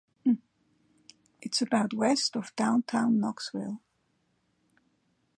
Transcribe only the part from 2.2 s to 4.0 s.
of downtown Knoxville.